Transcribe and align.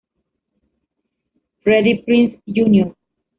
Freddie 1.61 2.01
Prinze, 2.03 2.39
Jr. 2.47 2.91